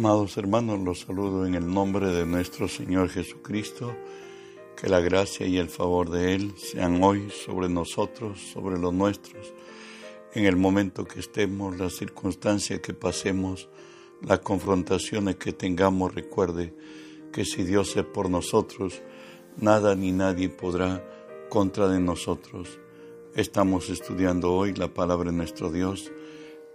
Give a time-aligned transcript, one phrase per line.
[0.00, 3.94] Amados hermanos, los saludo en el nombre de nuestro Señor Jesucristo.
[4.74, 9.52] Que la gracia y el favor de Él sean hoy sobre nosotros, sobre los nuestros,
[10.32, 13.68] en el momento que estemos, la circunstancia que pasemos,
[14.22, 16.14] las confrontaciones que tengamos.
[16.14, 16.74] Recuerde
[17.30, 19.02] que si Dios es por nosotros,
[19.58, 21.04] nada ni nadie podrá
[21.50, 22.80] contra de nosotros.
[23.34, 26.10] Estamos estudiando hoy la palabra de nuestro Dios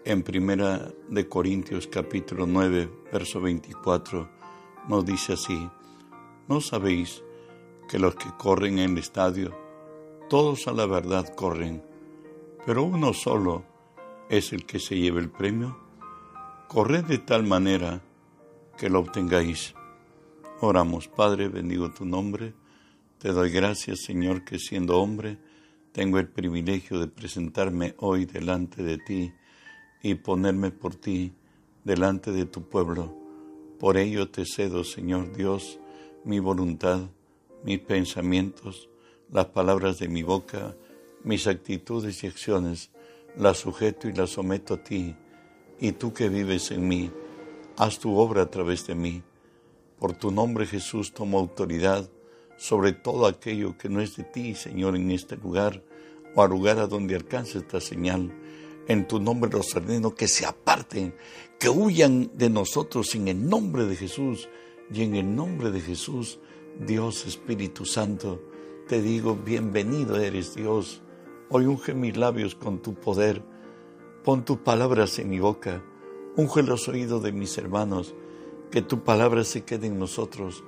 [0.05, 4.29] en Primera de Corintios capítulo 9, verso 24,
[4.87, 5.67] nos dice así,
[6.47, 7.23] ¿no sabéis
[7.89, 9.51] que los que corren en el estadio,
[10.29, 11.83] todos a la verdad corren,
[12.67, 13.65] pero uno solo
[14.29, 15.75] es el que se lleva el premio?
[16.67, 18.03] Corred de tal manera
[18.77, 19.73] que lo obtengáis.
[20.61, 22.53] Oramos, Padre, bendigo tu nombre.
[23.17, 25.39] Te doy gracias, Señor, que siendo hombre,
[25.91, 29.33] tengo el privilegio de presentarme hoy delante de ti
[30.05, 31.33] y ponerme por ti
[31.83, 33.11] delante de tu pueblo.
[33.79, 35.79] Por ello te cedo, Señor Dios,
[36.23, 37.09] mi voluntad,
[37.63, 38.87] mis pensamientos,
[39.31, 40.75] las palabras de mi boca,
[41.23, 42.91] mis actitudes y acciones,
[43.35, 45.15] las sujeto y las someto a ti,
[45.79, 47.09] y tú que vives en mí,
[47.75, 49.23] haz tu obra a través de mí.
[49.97, 52.07] Por tu nombre Jesús tomo autoridad
[52.57, 55.81] sobre todo aquello que no es de ti, Señor, en este lugar
[56.35, 58.31] o al lugar a donde alcance esta señal
[58.87, 61.15] en tu nombre los ordeno que se aparten,
[61.59, 64.49] que huyan de nosotros en el nombre de Jesús.
[64.93, 66.39] Y en el nombre de Jesús,
[66.79, 68.43] Dios Espíritu Santo,
[68.87, 71.01] te digo, bienvenido eres Dios.
[71.49, 73.41] Hoy unge mis labios con tu poder.
[74.23, 75.83] Pon tus palabras en mi boca.
[76.35, 78.13] Unge los oídos de mis hermanos.
[78.69, 80.63] Que tu palabra se quede en nosotros.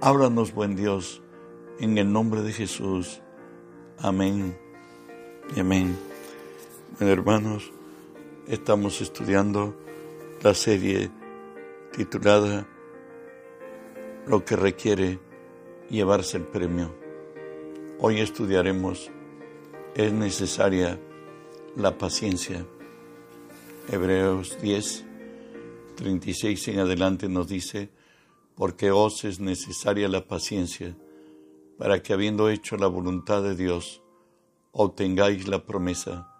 [0.00, 1.22] Háblanos, buen Dios,
[1.80, 3.20] en el nombre de Jesús.
[3.98, 4.56] Amén
[5.56, 6.07] amén
[7.00, 7.72] hermanos,
[8.46, 9.76] estamos estudiando
[10.42, 11.10] la serie
[11.92, 12.66] titulada
[14.26, 15.18] Lo que requiere
[15.90, 16.94] llevarse el premio.
[17.98, 19.10] Hoy estudiaremos
[19.94, 20.98] Es necesaria
[21.76, 22.66] la paciencia.
[23.90, 25.04] Hebreos 10,
[25.96, 27.90] 36 en adelante nos dice,
[28.54, 30.96] porque os es necesaria la paciencia,
[31.78, 34.02] para que habiendo hecho la voluntad de Dios,
[34.72, 36.37] obtengáis la promesa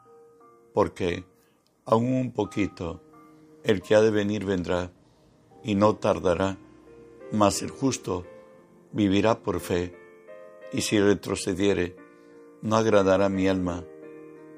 [0.73, 1.25] porque
[1.85, 3.03] aún un poquito
[3.65, 4.93] el que ha de venir vendrá
[5.63, 6.59] y no tardará,
[7.33, 8.25] mas el justo
[8.93, 9.95] vivirá por fe,
[10.73, 11.97] y si retrocediere,
[12.63, 13.85] no agradará mi alma.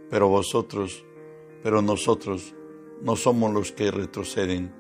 [0.09, 1.05] Pero vosotros,
[1.63, 2.55] pero nosotros
[3.03, 4.73] no somos los que retroceden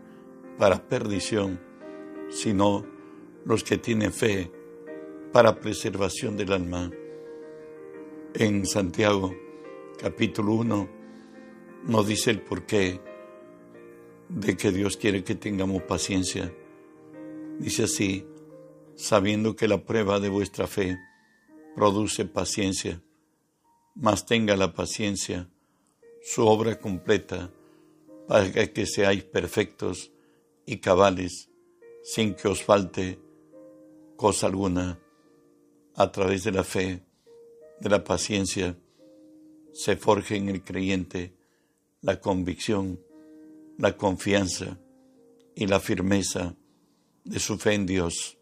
[0.58, 1.60] para perdición,
[2.28, 2.84] sino
[3.44, 4.50] los que tienen fe
[5.32, 6.90] para preservación del alma.
[8.34, 9.34] En Santiago,
[9.98, 10.99] capítulo 1,
[11.84, 13.00] nos dice el porqué
[14.28, 16.54] de que Dios quiere que tengamos paciencia.
[17.58, 18.26] Dice así,
[18.94, 20.98] sabiendo que la prueba de vuestra fe
[21.74, 23.02] produce paciencia,
[23.94, 25.48] mas tenga la paciencia
[26.22, 27.50] su obra completa
[28.28, 30.12] para que seáis perfectos
[30.66, 31.50] y cabales
[32.02, 33.18] sin que os falte
[34.16, 35.00] cosa alguna.
[35.96, 37.02] A través de la fe,
[37.80, 38.78] de la paciencia,
[39.72, 41.34] se forja en el creyente
[42.02, 43.00] la convicción,
[43.78, 44.78] la confianza
[45.54, 46.56] y la firmeza
[47.24, 48.38] de su fe en Dios.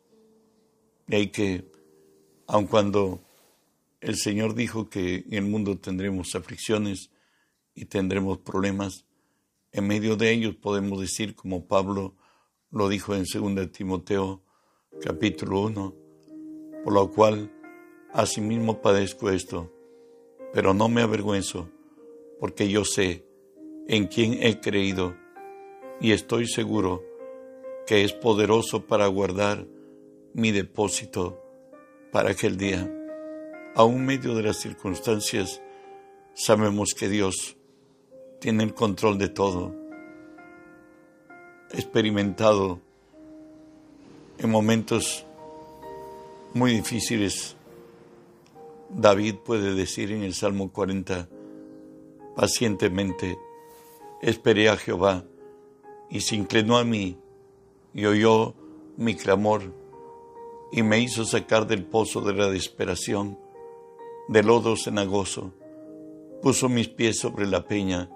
[1.09, 1.71] Y que,
[2.47, 3.21] aun cuando
[4.01, 7.11] el Señor dijo que en el mundo tendremos aflicciones
[7.75, 9.07] y tendremos problemas,
[9.73, 12.17] en medio de ellos podemos decir, como Pablo
[12.71, 14.43] lo dijo en 2 Timoteo
[15.03, 15.95] capítulo 1,
[16.85, 17.53] por lo cual
[18.13, 19.73] asimismo padezco esto,
[20.53, 21.69] pero no me avergüenzo,
[22.41, 23.28] porque yo sé
[23.88, 25.16] en quien he creído
[26.00, 27.03] y estoy seguro
[27.87, 29.66] que es poderoso para guardar
[30.34, 31.43] mi depósito
[32.12, 32.87] para aquel día.
[33.75, 35.62] Aún medio de las circunstancias,
[36.35, 37.56] sabemos que Dios
[38.40, 39.75] tiene el control de todo.
[41.73, 42.81] Experimentado
[44.38, 45.25] en momentos
[46.52, 47.56] muy difíciles,
[48.91, 51.29] David puede decir en el Salmo 40,
[52.37, 53.38] pacientemente,
[54.23, 55.25] esperé a Jehová,
[56.11, 57.19] y se inclinó a mí,
[57.94, 58.55] y oyó
[58.97, 59.73] mi clamor,
[60.73, 63.38] y me hizo sacar del pozo de la desesperación,
[64.29, 65.53] de lodo cenagoso,
[66.43, 68.11] puso mis pies sobre la peña,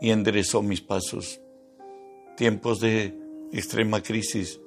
[0.00, 1.40] y enderezó mis pasos.
[2.36, 3.18] Tiempos de
[3.52, 4.60] extrema crisis,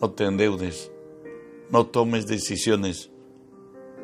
[0.00, 0.90] no te endeudes,
[1.70, 3.10] no tomes decisiones,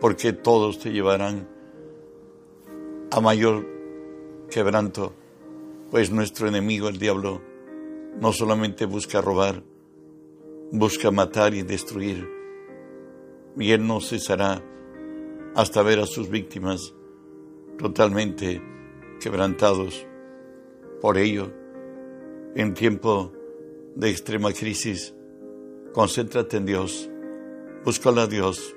[0.01, 1.49] porque todos te llevarán
[3.11, 3.67] a mayor
[4.51, 5.15] quebranto
[5.91, 7.43] pues nuestro enemigo, el diablo,
[8.21, 9.63] no solamente busca robar,
[10.73, 12.29] busca matar y destruir.
[13.59, 14.63] Y Él no cesará
[15.55, 16.95] hasta ver a sus víctimas
[17.79, 18.63] totalmente
[19.21, 20.07] quebrantados.
[21.01, 21.53] Por ello,
[22.55, 23.33] en tiempo
[23.95, 25.15] de extrema crisis,
[25.93, 27.11] concéntrate en Dios,
[27.85, 28.75] búscala a Dios,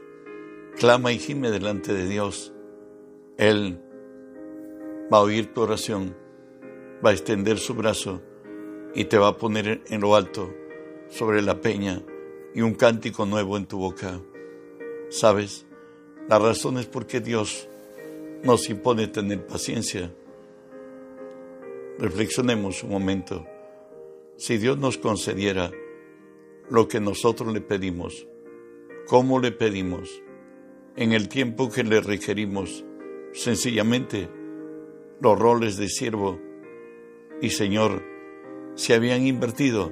[0.77, 2.53] clama y gime delante de Dios.
[3.37, 3.81] Él
[5.11, 6.15] va a oír tu oración,
[7.03, 8.21] va a extender su brazo
[8.93, 10.53] y te va a poner en lo alto
[11.09, 12.01] sobre la peña
[12.53, 14.19] y un cántico nuevo en tu boca.
[15.09, 15.65] ¿Sabes?
[16.27, 17.67] La razón es porque Dios
[18.43, 20.11] nos impone tener paciencia.
[21.97, 23.45] Reflexionemos un momento.
[24.37, 25.71] Si Dios nos concediera
[26.69, 28.27] lo que nosotros le pedimos,
[29.07, 30.21] ¿cómo le pedimos?
[30.95, 32.85] En el tiempo que le requerimos,
[33.33, 34.29] sencillamente
[35.21, 36.48] los roles de siervo
[37.41, 38.03] y Señor
[38.75, 39.91] se habían invertido.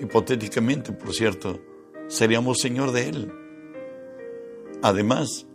[0.00, 1.60] Hipotéticamente, por cierto,
[2.08, 3.32] seríamos Señor de Él.
[4.82, 5.46] Además,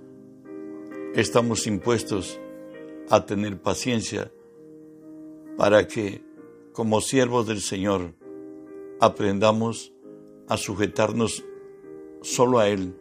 [1.13, 2.39] estamos impuestos
[3.09, 4.31] a tener paciencia
[5.57, 6.23] para que,
[6.73, 8.13] como siervos del Señor,
[8.99, 9.93] aprendamos
[10.47, 11.43] a sujetarnos
[12.21, 12.95] solo a Él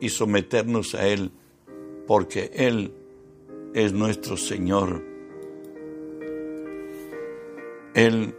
[0.00, 1.30] y someternos a Él,
[2.06, 2.92] porque Él
[3.74, 5.15] es nuestro Señor.
[7.96, 8.34] Él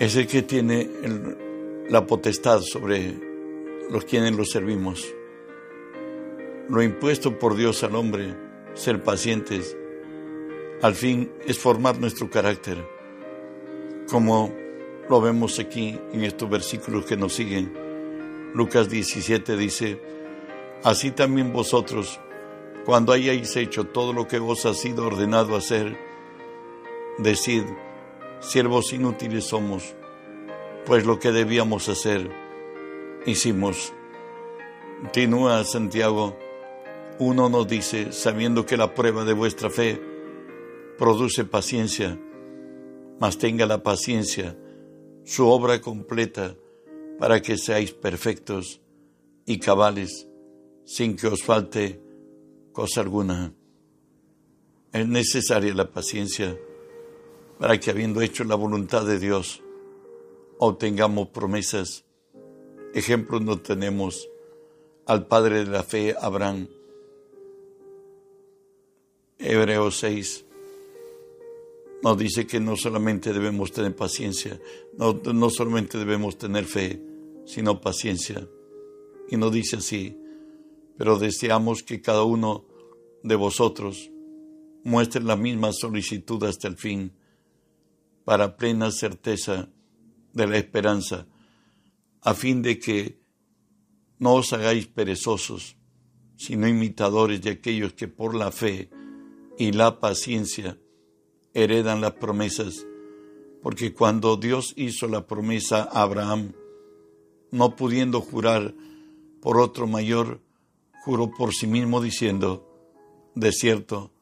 [0.00, 0.90] es el que tiene
[1.88, 3.14] la potestad sobre
[3.88, 5.14] los quienes lo servimos.
[6.68, 8.34] Lo impuesto por Dios al hombre,
[8.74, 9.76] ser pacientes,
[10.82, 12.84] al fin es formar nuestro carácter,
[14.10, 14.52] como
[15.08, 17.72] lo vemos aquí en estos versículos que nos siguen.
[18.52, 20.02] Lucas 17 dice,
[20.82, 22.18] así también vosotros,
[22.84, 26.09] cuando hayáis hecho todo lo que os ha sido ordenado hacer,
[27.22, 27.64] decid,
[28.40, 29.94] siervos inútiles somos,
[30.86, 32.30] pues lo que debíamos hacer,
[33.26, 33.92] hicimos.
[35.00, 36.36] Continúa Santiago,
[37.18, 40.00] uno nos dice, sabiendo que la prueba de vuestra fe
[40.98, 42.18] produce paciencia,
[43.18, 44.56] mas tenga la paciencia
[45.24, 46.56] su obra completa
[47.18, 48.80] para que seáis perfectos
[49.46, 50.26] y cabales,
[50.84, 52.00] sin que os falte
[52.72, 53.52] cosa alguna.
[54.92, 56.58] Es necesaria la paciencia
[57.60, 59.62] para que habiendo hecho la voluntad de Dios,
[60.58, 62.06] obtengamos promesas.
[62.94, 64.30] Ejemplos no tenemos
[65.04, 66.68] al Padre de la fe, Abraham.
[69.38, 70.46] Hebreos 6
[72.02, 74.58] nos dice que no solamente debemos tener paciencia,
[74.96, 76.98] no, no solamente debemos tener fe,
[77.44, 78.48] sino paciencia.
[79.28, 80.16] Y nos dice así,
[80.96, 82.64] pero deseamos que cada uno
[83.22, 84.10] de vosotros
[84.82, 87.12] muestre la misma solicitud hasta el fin,
[88.24, 89.68] para plena certeza
[90.32, 91.26] de la esperanza,
[92.22, 93.20] a fin de que
[94.18, 95.76] no os hagáis perezosos,
[96.36, 98.90] sino imitadores de aquellos que por la fe
[99.58, 100.78] y la paciencia
[101.54, 102.86] heredan las promesas,
[103.62, 106.52] porque cuando Dios hizo la promesa a Abraham,
[107.50, 108.74] no pudiendo jurar
[109.42, 110.40] por otro mayor,
[111.04, 112.66] juró por sí mismo diciendo,
[113.34, 114.12] de cierto,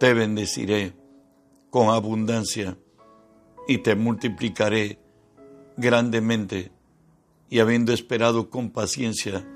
[0.00, 0.94] te bendeciré
[1.70, 2.78] con abundancia
[3.66, 4.98] y te multiplicaré
[5.76, 6.70] grandemente.
[7.50, 9.46] Y habiendo esperado con paciencia,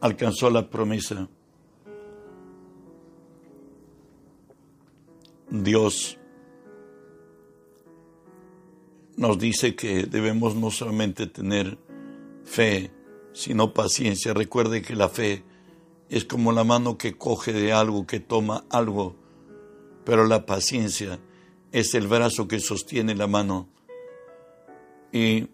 [0.00, 1.28] alcanzó la promesa.
[5.50, 6.18] Dios
[9.16, 11.78] nos dice que debemos no solamente tener
[12.44, 12.90] fe,
[13.32, 14.34] sino paciencia.
[14.34, 15.44] Recuerde que la fe
[16.08, 19.16] es como la mano que coge de algo, que toma algo,
[20.04, 21.20] pero la paciencia
[21.74, 23.68] es el brazo que sostiene la mano.
[25.12, 25.48] Y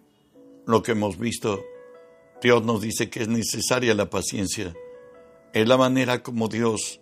[0.67, 1.65] lo que hemos visto,
[2.43, 4.71] Dios nos dice que es necesaria la paciencia.
[5.51, 7.01] Es la manera como Dios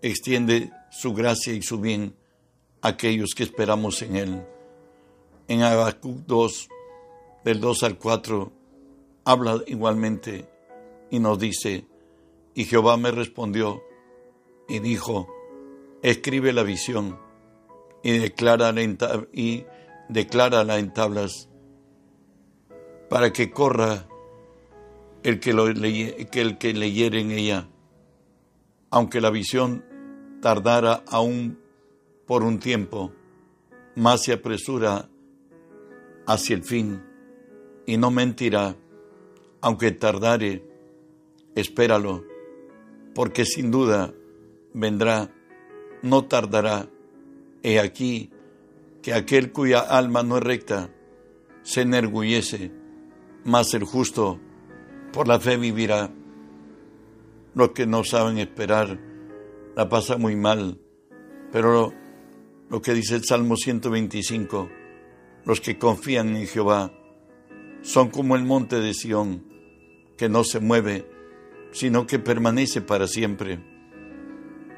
[0.00, 2.16] extiende su gracia y su bien
[2.80, 4.46] a aquellos que esperamos en Él.
[5.48, 6.68] En Habacuc 2,
[7.44, 8.52] del 2 al 4,
[9.26, 10.48] habla igualmente
[11.10, 11.84] y nos dice,
[12.54, 13.82] y Jehová me respondió
[14.66, 15.28] y dijo,
[16.02, 17.25] escribe la visión
[18.06, 18.96] y declárala en,
[20.08, 21.48] declárala en tablas
[23.10, 24.06] para que corra
[25.24, 27.68] el que, lo que el que leyere en ella,
[28.90, 29.84] aunque la visión
[30.40, 31.58] tardara aún
[32.28, 33.12] por un tiempo,
[33.96, 35.08] más se apresura
[36.28, 37.02] hacia el fin
[37.86, 38.76] y no mentirá,
[39.60, 40.62] aunque tardare,
[41.56, 42.22] espéralo
[43.16, 44.14] porque sin duda
[44.74, 45.28] vendrá,
[46.02, 46.88] no tardará.
[47.66, 48.30] He aquí
[49.02, 50.88] que aquel cuya alma no es recta
[51.64, 52.70] se enorgullece,
[53.42, 54.38] mas el justo
[55.12, 56.08] por la fe vivirá.
[57.56, 59.00] Los que no saben esperar
[59.74, 60.78] la pasa muy mal,
[61.50, 61.92] pero
[62.70, 64.70] lo que dice el Salmo 125,
[65.44, 66.92] los que confían en Jehová
[67.82, 69.44] son como el monte de Sión,
[70.16, 71.04] que no se mueve,
[71.72, 73.58] sino que permanece para siempre.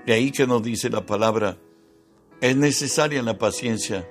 [0.07, 1.59] De ahí que nos dice la palabra,
[2.40, 4.09] es necesaria la paciencia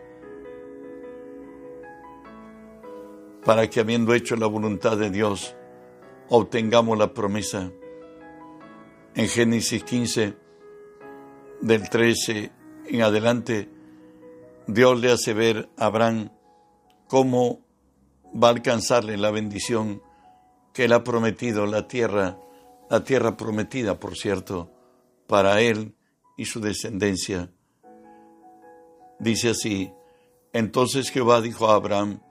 [3.46, 5.56] para que habiendo hecho la voluntad de Dios,
[6.28, 7.72] obtengamos la promesa.
[9.16, 10.36] En Génesis 15,
[11.62, 12.52] del 13
[12.88, 13.70] en adelante,
[14.68, 16.30] Dios le hace ver a Abraham
[17.08, 17.66] cómo
[18.36, 20.02] va a alcanzarle la bendición
[20.74, 22.38] que él ha prometido, la tierra,
[22.90, 24.72] la tierra prometida, por cierto,
[25.26, 25.96] para él
[26.36, 27.50] y su descendencia.
[29.20, 29.92] Dice así,
[30.54, 32.22] entonces Jehová dijo a Abraham,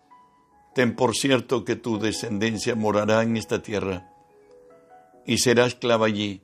[0.75, 4.13] ten por cierto que tu descendencia morará en esta tierra
[5.25, 6.43] y será esclava allí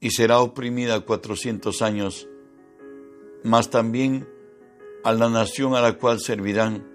[0.00, 2.28] y será oprimida cuatrocientos años,
[3.42, 4.28] mas también
[5.04, 6.86] a la nación a la cual servirán,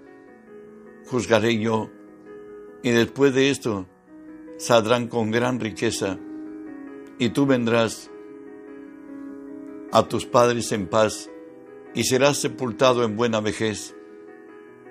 [1.06, 1.90] juzgaré yo,
[2.82, 3.86] y después de esto
[4.58, 6.18] saldrán con gran riqueza,
[7.18, 8.10] y tú vendrás
[9.92, 11.28] a tus padres en paz,
[11.94, 13.94] y serás sepultado en buena vejez.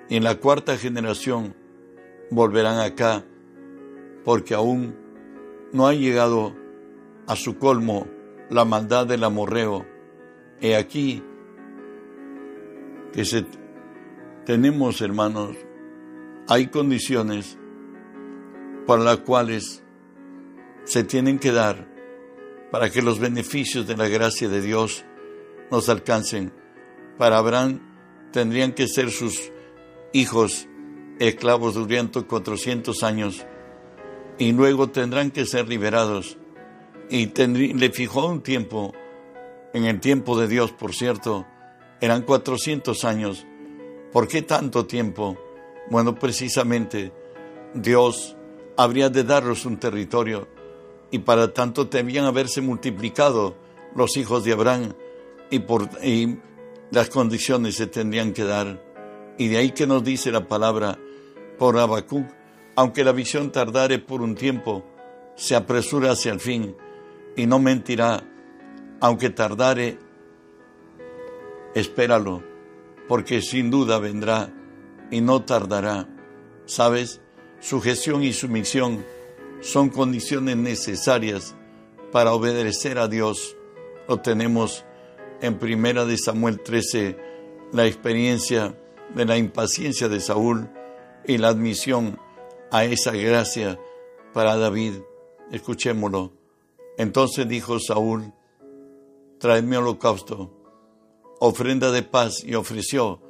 [0.08, 1.54] Y en la cuarta generación
[2.30, 3.24] volverán acá,
[4.24, 4.96] porque aún
[5.72, 6.54] no ha llegado
[7.26, 8.06] a su colmo
[8.50, 9.86] la maldad del amorreo.
[10.60, 11.22] He aquí
[13.12, 13.44] que se,
[14.44, 15.56] tenemos, hermanos,
[16.48, 17.58] hay condiciones
[18.86, 19.82] para las cuales
[20.84, 21.88] se tienen que dar
[22.70, 25.04] para que los beneficios de la gracia de Dios
[25.70, 26.52] nos alcancen.
[27.18, 27.80] Para Abraham
[28.32, 29.52] tendrían que ser sus
[30.12, 30.68] hijos
[31.18, 33.46] esclavos durante 400 años
[34.38, 36.38] y luego tendrán que ser liberados.
[37.10, 38.92] Y le fijó un tiempo,
[39.74, 41.46] en el tiempo de Dios, por cierto,
[42.00, 43.46] eran 400 años.
[44.12, 45.36] ¿Por qué tanto tiempo?
[45.90, 47.12] Bueno, precisamente
[47.74, 48.36] Dios
[48.76, 50.48] habría de darles un territorio
[51.10, 53.54] y para tanto debían haberse multiplicado
[53.94, 54.94] los hijos de Abraham
[55.50, 55.88] y, por,
[56.92, 58.80] las condiciones se tendrían que dar.
[59.38, 60.98] Y de ahí que nos dice la palabra
[61.58, 62.26] por Habacuc,
[62.76, 64.84] aunque la visión tardare por un tiempo,
[65.34, 66.76] se apresura hacia el fin
[67.34, 68.22] y no mentirá,
[69.00, 69.98] aunque tardare,
[71.74, 72.42] espéralo,
[73.08, 74.52] porque sin duda vendrá
[75.10, 76.08] y no tardará.
[76.66, 77.22] ¿Sabes?
[77.60, 79.04] Sujeción y sumisión
[79.60, 81.56] son condiciones necesarias
[82.12, 83.56] para obedecer a Dios.
[84.08, 84.84] Lo tenemos
[85.42, 87.18] en Primera de Samuel 13,
[87.72, 88.78] la experiencia
[89.14, 90.70] de la impaciencia de Saúl
[91.26, 92.18] y la admisión
[92.70, 93.78] a esa gracia
[94.32, 94.94] para David.
[95.50, 96.32] Escuchémoslo.
[96.96, 98.32] Entonces dijo Saúl,
[99.38, 100.50] traedme holocausto,
[101.40, 103.20] ofrenda de paz, y ofreció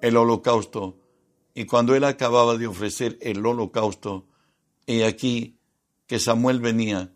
[0.00, 0.96] el holocausto
[1.58, 4.28] y cuando él acababa de ofrecer el holocausto,
[4.86, 5.58] he aquí
[6.06, 7.12] que Samuel venía,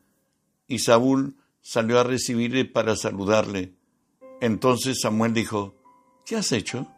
[0.66, 3.76] y Saúl salió a recibirle para saludarle.
[4.42, 5.76] Entonces Samuel dijo,
[6.26, 6.88] ¿qué has hecho?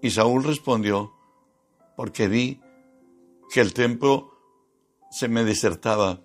[0.00, 1.12] Y Saúl respondió,
[1.94, 2.58] porque vi
[3.52, 4.32] que el templo
[5.10, 6.22] se me desertaba,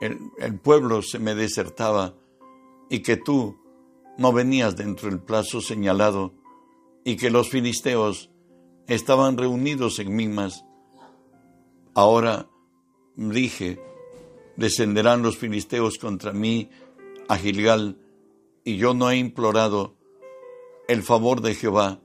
[0.00, 2.16] el, el pueblo se me desertaba,
[2.90, 3.56] y que tú
[4.18, 6.34] no venías dentro del plazo señalado,
[7.04, 8.30] y que los filisteos
[8.88, 10.64] estaban reunidos en Mimas.
[11.94, 12.50] Ahora
[13.14, 13.80] dije,
[14.56, 16.68] descenderán los filisteos contra mí
[17.28, 18.01] a Gilgal,
[18.64, 19.94] y yo no he implorado
[20.88, 22.00] el favor de Jehová.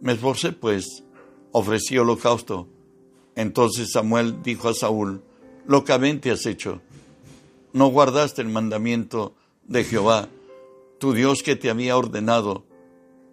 [0.00, 1.04] Me esforcé pues,
[1.52, 2.68] ofrecí holocausto.
[3.34, 5.22] Entonces Samuel dijo a Saúl,
[5.66, 6.80] locamente has hecho.
[7.72, 10.28] No guardaste el mandamiento de Jehová,
[10.98, 12.64] tu Dios que te había ordenado,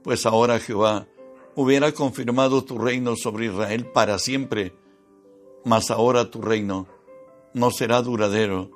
[0.03, 1.07] pues ahora Jehová
[1.55, 4.75] hubiera confirmado tu reino sobre Israel para siempre,
[5.65, 6.87] mas ahora tu reino
[7.53, 8.69] no será duradero.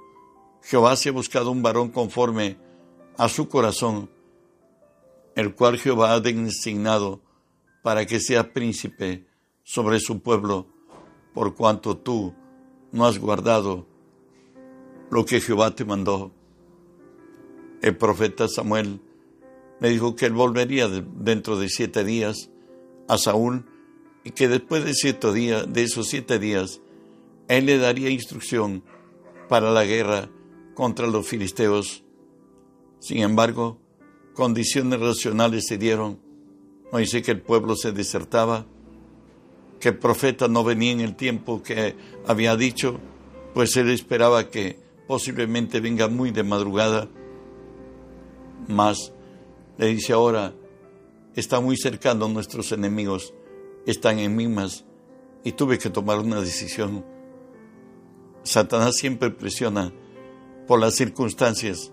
[0.64, 2.58] Jehová se ha buscado un varón conforme
[3.22, 4.10] a su corazón,
[5.36, 7.22] el cual Jehová ha designado
[7.84, 9.28] para que sea príncipe
[9.62, 10.66] sobre su pueblo,
[11.32, 12.34] por cuanto tú
[12.92, 13.86] no has guardado
[15.12, 16.32] lo que Jehová te mandó.
[17.84, 19.00] El profeta Samuel
[19.80, 22.50] me dijo que él volvería dentro de siete días
[23.08, 23.68] a Saúl
[24.24, 26.82] y que después de, siete días, de esos siete días,
[27.50, 28.84] él le daría instrucción
[29.48, 30.32] para la guerra
[30.74, 32.04] contra los filisteos.
[33.02, 33.80] Sin embargo,
[34.34, 36.32] condiciones racionales se dieron
[37.00, 38.66] dice que el pueblo se desertaba,
[39.80, 41.96] que el profeta no venía en el tiempo que
[42.28, 43.00] había dicho,
[43.54, 47.10] pues él esperaba que posiblemente venga muy de madrugada.
[48.68, 49.14] Más
[49.78, 50.54] le dice ahora,
[51.36, 53.34] está muy cercano nuestros enemigos,
[53.86, 54.86] están en mimas
[55.44, 57.04] y tuve que tomar una decisión.
[58.44, 59.92] Satanás siempre presiona
[60.68, 61.92] por las circunstancias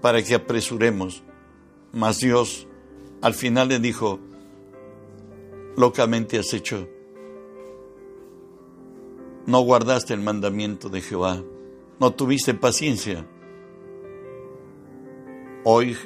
[0.00, 1.22] para que apresuremos,
[1.92, 2.66] mas Dios
[3.20, 4.20] al final le dijo,
[5.76, 6.88] locamente has hecho,
[9.46, 11.42] no guardaste el mandamiento de Jehová,
[11.98, 13.26] no tuviste paciencia.
[15.64, 15.96] Hoy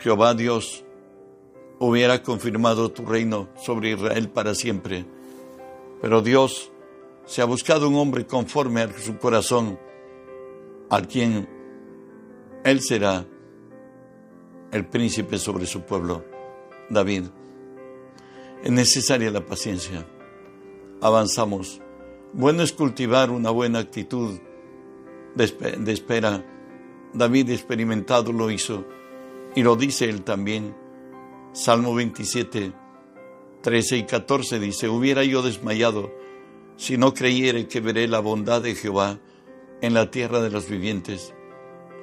[0.00, 0.84] Jehová Dios
[1.78, 5.04] hubiera confirmado tu reino sobre Israel para siempre,
[6.00, 6.70] pero Dios
[7.24, 9.78] se ha buscado un hombre conforme a su corazón,
[10.90, 11.48] al quien
[12.64, 13.26] Él será
[14.70, 16.24] el príncipe sobre su pueblo,
[16.88, 17.24] David.
[18.62, 20.06] Es necesaria la paciencia.
[21.00, 21.80] Avanzamos.
[22.32, 24.38] Bueno es cultivar una buena actitud
[25.34, 26.44] de, espera.
[27.12, 28.86] David experimentado lo hizo
[29.56, 30.74] y lo dice él también.
[31.52, 32.72] Salmo 27,
[33.60, 36.10] 13 y 14 dice, hubiera yo desmayado
[36.76, 39.18] si no creyere que veré la bondad de Jehová
[39.82, 41.34] en la tierra de los vivientes.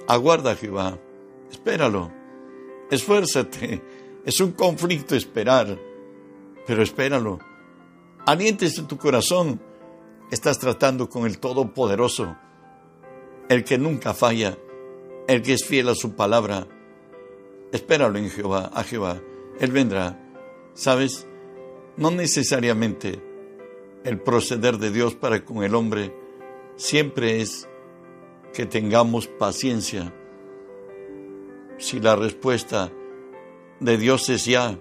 [0.10, 1.00] Aguarda Jehová,
[1.50, 2.12] espéralo,
[2.92, 3.82] esfuérzate.
[4.26, 5.80] Es un conflicto esperar,
[6.68, 7.40] pero espéralo.
[8.26, 9.62] Aliéntese tu corazón
[10.32, 12.38] Estás tratando con el Todopoderoso,
[13.50, 14.60] el que nunca falla,
[15.28, 16.68] el que es fiel a su palabra.
[17.72, 19.20] Espéralo en Jehová, a Jehová.
[19.60, 20.20] Él vendrá.
[20.76, 21.28] ¿Sabes?
[21.98, 23.20] No necesariamente
[24.04, 26.16] el proceder de Dios para con el hombre
[26.76, 27.68] siempre es
[28.54, 30.14] que tengamos paciencia.
[31.78, 32.92] Si la respuesta
[33.80, 34.78] de Dios es ya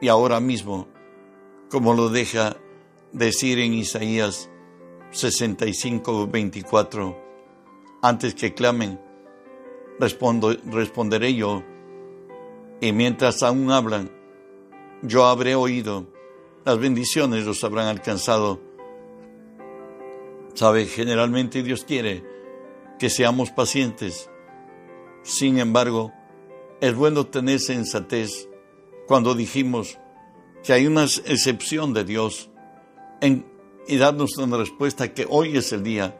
[0.00, 0.88] y ahora mismo,
[1.70, 2.56] como lo deja
[3.12, 4.50] decir en Isaías
[5.10, 7.28] 65, 24.
[8.02, 9.00] Antes que clamen,
[9.98, 11.62] respondo, responderé yo.
[12.80, 14.10] Y mientras aún hablan,
[15.02, 16.06] yo habré oído.
[16.64, 18.60] Las bendiciones los habrán alcanzado.
[20.54, 22.37] Sabe, generalmente Dios quiere
[22.98, 24.28] que seamos pacientes.
[25.22, 26.12] Sin embargo,
[26.80, 28.48] es bueno tener sensatez
[29.06, 29.98] cuando dijimos
[30.62, 32.50] que hay una excepción de Dios
[33.86, 36.18] y darnos una respuesta que hoy es el día,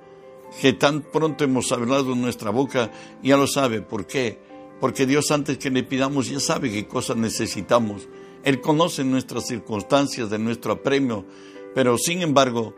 [0.61, 2.91] que tan pronto hemos hablado en nuestra boca,
[3.23, 3.83] ya lo sabe.
[3.83, 4.41] ¿Por qué?
[4.81, 8.09] Porque Dios antes que le pidamos ya sabe qué cosas necesitamos.
[8.45, 11.27] Él conoce nuestras circunstancias de nuestro apremio,
[11.75, 12.75] pero sin embargo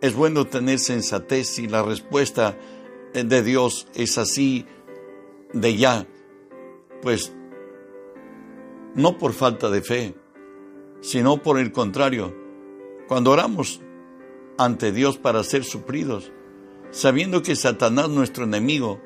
[0.00, 2.56] es bueno tener sensatez si la respuesta
[3.12, 4.66] de Dios es así
[5.52, 6.06] de ya,
[7.02, 7.32] pues
[8.94, 10.14] no por falta de fe,
[11.00, 12.34] sino por el contrario.
[13.08, 13.80] Cuando oramos
[14.58, 16.32] ante Dios para ser suplidos,
[16.90, 19.00] sabiendo que Satanás, nuestro enemigo,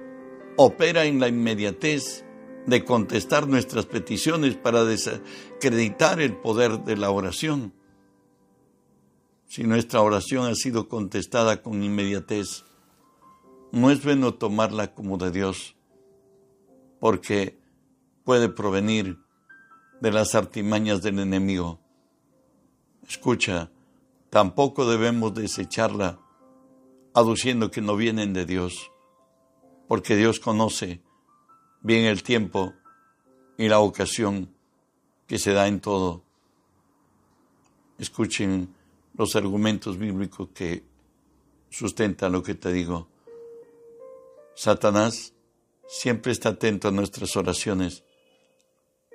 [0.56, 2.24] opera en la inmediatez
[2.66, 7.72] de contestar nuestras peticiones para desacreditar el poder de la oración.
[9.46, 12.64] Si nuestra oración ha sido contestada con inmediatez,
[13.74, 15.76] no es bueno tomarla como de Dios,
[17.00, 17.58] porque
[18.24, 19.18] puede provenir
[20.00, 21.80] de las artimañas del enemigo.
[23.06, 23.70] Escucha,
[24.34, 26.18] Tampoco debemos desecharla
[27.14, 28.90] aduciendo que no vienen de Dios,
[29.86, 31.04] porque Dios conoce
[31.82, 32.74] bien el tiempo
[33.56, 34.52] y la ocasión
[35.28, 36.24] que se da en todo.
[37.96, 38.74] Escuchen
[39.16, 40.82] los argumentos bíblicos que
[41.70, 43.06] sustentan lo que te digo.
[44.54, 45.34] Satanás
[45.86, 48.04] siempre está atento a nuestras oraciones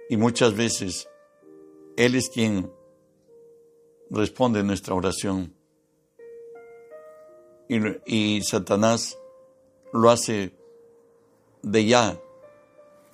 [0.10, 1.08] y muchas veces
[1.96, 2.72] Él es quien
[4.10, 5.54] responde nuestra oración.
[7.68, 9.18] Y, Satanás
[9.94, 10.56] lo hace
[11.62, 12.20] de ya,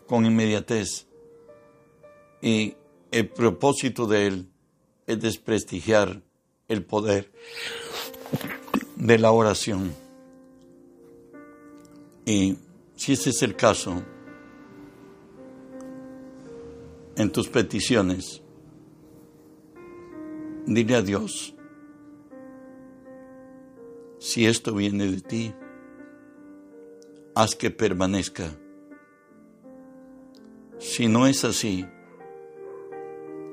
[0.07, 1.07] con inmediatez.
[2.41, 2.75] Y
[3.11, 4.51] el propósito de él
[5.07, 6.21] es desprestigiar
[6.69, 7.31] el poder
[8.95, 10.04] de la oración.
[12.25, 12.57] Y
[12.95, 14.03] si ese es el caso,
[17.15, 18.41] en tus peticiones,
[20.67, 21.53] Dile a Dios,
[24.17, 25.53] si esto viene de ti,
[27.35, 28.49] haz que permanezca.
[30.79, 31.85] Si no es así,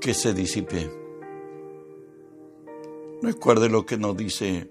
[0.01, 0.91] que se disipe.
[3.21, 4.71] Recuerde lo que nos dice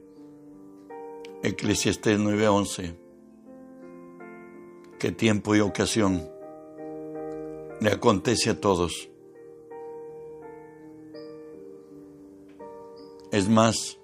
[1.44, 2.96] Eclesiastés 9:11,
[5.02, 6.30] que tiempo y ocasión
[7.80, 9.10] le acontece a todos
[13.32, 13.98] Es más,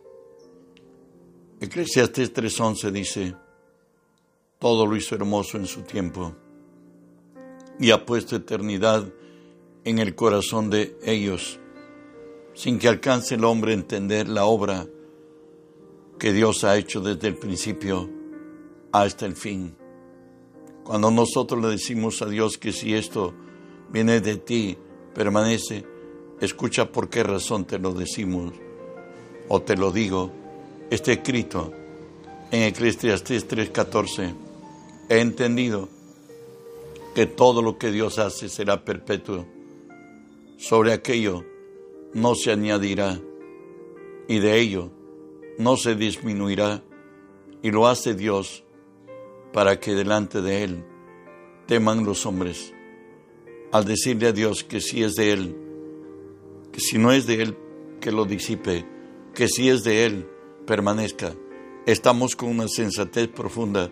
[1.60, 3.36] Eclesiastes 3:11 dice,
[4.58, 6.34] todo lo hizo hermoso en su tiempo
[7.80, 9.14] y ha puesto eternidad
[9.84, 11.60] en el corazón de ellos,
[12.56, 14.88] sin que alcance el hombre a entender la obra
[16.18, 18.10] que Dios ha hecho desde el principio
[18.92, 19.76] hasta el fin.
[20.88, 23.34] Cuando nosotros le decimos a Dios que si esto
[23.92, 24.78] viene de ti,
[25.14, 25.84] permanece,
[26.40, 28.54] escucha por qué razón te lo decimos
[29.50, 30.32] o te lo digo
[30.90, 31.74] Está escrito
[32.50, 34.34] en Eclesiastés 3:14.
[35.10, 35.90] He entendido
[37.14, 39.46] que todo lo que Dios hace será perpetuo.
[40.56, 41.44] Sobre aquello
[42.14, 43.20] no se añadirá
[44.30, 44.90] y de ello
[45.58, 46.82] no se disminuirá.
[47.62, 48.64] Y lo hace Dios
[49.58, 50.86] para que delante de Él
[51.66, 52.76] teman los hombres.
[53.72, 55.58] Al decirle a Dios que si es de Él,
[56.72, 57.58] que si no es de Él,
[58.00, 58.86] que lo disipe,
[59.34, 60.30] que si es de Él,
[60.68, 61.34] permanezca.
[61.88, 63.90] Estamos con una sensatez profunda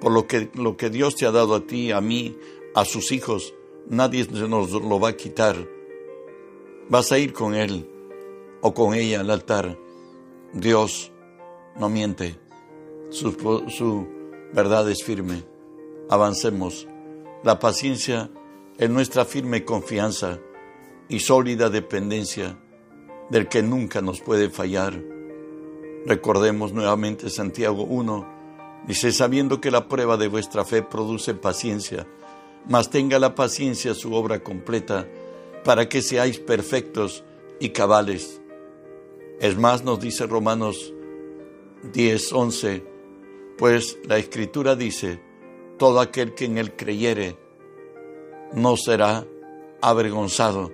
[0.00, 2.36] por lo que, lo que Dios te ha dado a ti, a mí,
[2.76, 3.56] a sus hijos.
[3.88, 5.56] Nadie nos lo va a quitar.
[6.88, 7.90] Vas a ir con Él
[8.60, 9.76] o con ella al altar.
[10.52, 11.10] Dios
[11.76, 12.38] no miente.
[13.10, 13.32] Su,
[13.68, 14.17] su
[14.52, 15.44] verdad es firme.
[16.08, 16.86] Avancemos.
[17.44, 18.30] La paciencia
[18.78, 20.38] es nuestra firme confianza
[21.08, 22.58] y sólida dependencia
[23.30, 25.00] del que nunca nos puede fallar.
[26.06, 32.06] Recordemos nuevamente Santiago 1, dice, sabiendo que la prueba de vuestra fe produce paciencia,
[32.66, 35.06] mas tenga la paciencia su obra completa,
[35.64, 37.24] para que seáis perfectos
[37.60, 38.40] y cabales.
[39.40, 40.94] Es más, nos dice Romanos
[41.92, 42.97] 10, 11,
[43.58, 45.20] pues la escritura dice,
[45.78, 47.36] todo aquel que en él creyere
[48.54, 49.26] no será
[49.82, 50.72] avergonzado.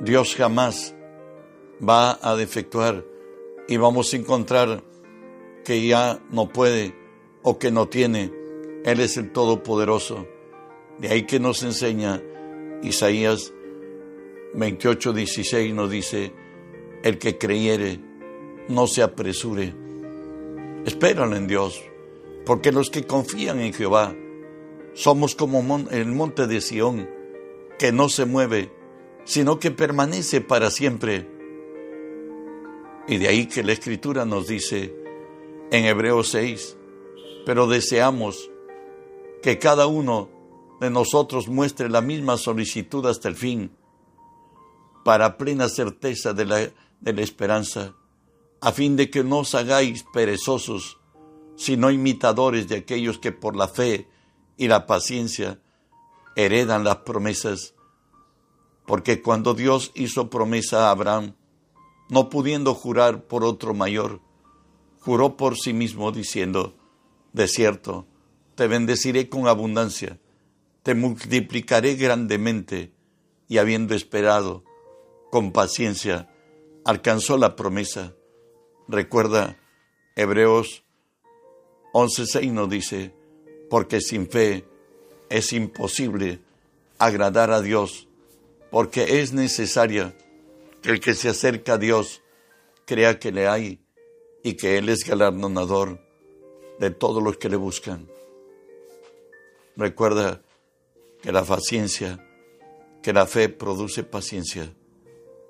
[0.00, 0.94] Dios jamás
[1.80, 3.04] va a defectuar
[3.68, 4.82] y vamos a encontrar
[5.64, 6.94] que ya no puede
[7.42, 8.32] o que no tiene.
[8.84, 10.26] Él es el Todopoderoso.
[10.98, 12.22] De ahí que nos enseña
[12.82, 13.52] Isaías
[14.54, 16.32] 28, 16 nos dice,
[17.02, 18.00] el que creyere,
[18.68, 19.85] no se apresure.
[20.86, 21.82] Esperan en Dios,
[22.44, 24.14] porque los que confían en Jehová
[24.94, 25.58] somos como
[25.90, 27.10] el monte de Sión,
[27.76, 28.72] que no se mueve,
[29.24, 31.28] sino que permanece para siempre.
[33.08, 34.94] Y de ahí que la escritura nos dice
[35.72, 36.76] en Hebreos 6,
[37.44, 38.48] pero deseamos
[39.42, 40.30] que cada uno
[40.80, 43.72] de nosotros muestre la misma solicitud hasta el fin,
[45.04, 46.58] para plena certeza de la,
[47.00, 47.96] de la esperanza,
[48.60, 50.98] a fin de que no os hagáis perezosos,
[51.56, 54.08] sino imitadores de aquellos que por la fe
[54.56, 55.60] y la paciencia
[56.34, 57.74] heredan las promesas.
[58.86, 61.34] Porque cuando Dios hizo promesa a Abraham,
[62.08, 64.20] no pudiendo jurar por otro mayor,
[65.00, 66.76] juró por sí mismo diciendo,
[67.32, 68.06] de cierto,
[68.54, 70.18] te bendeciré con abundancia,
[70.82, 72.92] te multiplicaré grandemente,
[73.48, 74.64] y habiendo esperado
[75.30, 76.28] con paciencia,
[76.84, 78.15] alcanzó la promesa.
[78.88, 79.56] Recuerda,
[80.14, 80.84] Hebreos
[81.92, 83.12] 11.6 nos dice,
[83.68, 84.64] porque sin fe
[85.28, 86.40] es imposible
[86.98, 88.08] agradar a Dios,
[88.70, 90.16] porque es necesaria
[90.84, 92.22] el que se acerca a Dios
[92.84, 93.80] crea que le hay
[94.44, 96.00] y que Él es galardonador
[96.78, 98.08] de todos los que le buscan.
[99.76, 100.42] Recuerda
[101.22, 102.24] que la paciencia,
[103.02, 104.72] que la fe produce paciencia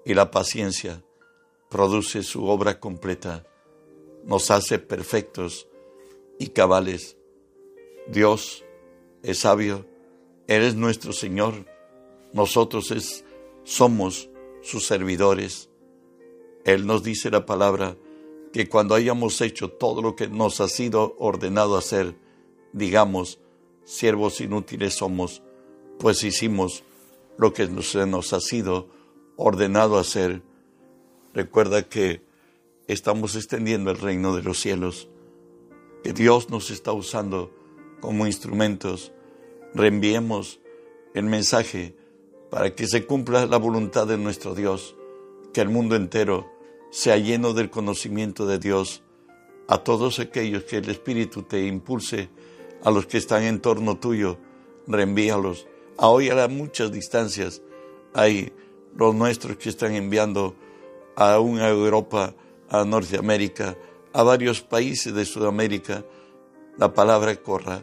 [0.04, 1.02] y la paciencia
[1.68, 3.46] produce su obra completa,
[4.24, 5.68] nos hace perfectos
[6.38, 7.16] y cabales.
[8.08, 8.64] Dios
[9.22, 9.86] es sabio,
[10.46, 11.66] eres nuestro Señor,
[12.32, 13.24] nosotros es,
[13.64, 14.30] somos
[14.62, 15.70] sus servidores.
[16.64, 17.96] Él nos dice la palabra
[18.52, 22.16] que cuando hayamos hecho todo lo que nos ha sido ordenado hacer,
[22.72, 23.38] digamos,
[23.84, 25.42] siervos inútiles somos,
[25.98, 26.84] pues hicimos
[27.38, 28.88] lo que se nos ha sido
[29.36, 30.42] ordenado hacer.
[31.36, 32.22] Recuerda que
[32.86, 35.10] estamos extendiendo el reino de los cielos,
[36.02, 37.54] que Dios nos está usando
[38.00, 39.12] como instrumentos.
[39.74, 40.60] Reenviemos
[41.12, 41.94] el mensaje
[42.50, 44.96] para que se cumpla la voluntad de nuestro Dios,
[45.52, 46.50] que el mundo entero
[46.90, 49.02] sea lleno del conocimiento de Dios,
[49.68, 52.30] a todos aquellos que el Espíritu te impulse,
[52.82, 54.38] a los que están en torno tuyo,
[54.86, 55.66] reenvíalos.
[55.98, 57.60] A hoy a muchas distancias
[58.14, 58.54] hay
[58.96, 60.56] los nuestros que están enviando
[61.16, 62.34] a una Europa,
[62.68, 63.76] a Norteamérica,
[64.12, 66.04] a varios países de Sudamérica,
[66.78, 67.82] la palabra corra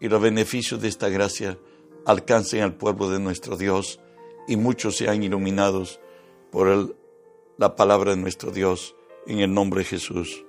[0.00, 1.58] y los beneficios de esta gracia
[2.04, 4.00] alcancen al pueblo de nuestro Dios
[4.48, 6.00] y muchos sean iluminados
[6.50, 6.96] por
[7.56, 10.44] la palabra de nuestro Dios en el nombre de Jesús.